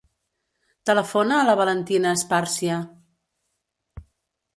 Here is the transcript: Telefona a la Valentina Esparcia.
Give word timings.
Telefona 0.89 1.35
a 1.39 1.43
la 1.49 1.55
Valentina 1.59 2.13
Esparcia. 2.21 2.79